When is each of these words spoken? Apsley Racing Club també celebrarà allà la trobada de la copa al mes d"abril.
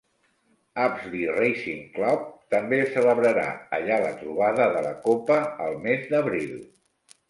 Apsley 0.85 1.27
Racing 1.39 1.83
Club 1.99 2.25
també 2.55 2.81
celebrarà 2.97 3.47
allà 3.81 4.03
la 4.09 4.13
trobada 4.25 4.69
de 4.77 4.85
la 4.91 4.99
copa 5.09 5.41
al 5.71 5.83
mes 5.89 6.15
d"abril. 6.15 6.63